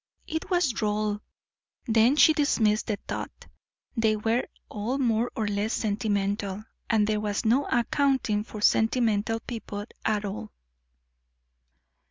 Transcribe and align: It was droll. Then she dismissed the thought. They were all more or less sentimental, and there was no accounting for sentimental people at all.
It 0.25 0.49
was 0.49 0.71
droll. 0.71 1.21
Then 1.85 2.15
she 2.15 2.33
dismissed 2.33 2.87
the 2.87 2.97
thought. 3.07 3.45
They 3.95 4.15
were 4.15 4.47
all 4.67 4.97
more 4.97 5.29
or 5.35 5.47
less 5.47 5.73
sentimental, 5.73 6.63
and 6.89 7.05
there 7.05 7.19
was 7.19 7.45
no 7.45 7.67
accounting 7.71 8.43
for 8.43 8.61
sentimental 8.61 9.41
people 9.41 9.85
at 10.03 10.25
all. 10.25 10.51